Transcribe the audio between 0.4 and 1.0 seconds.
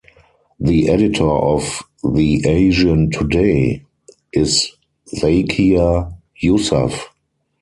The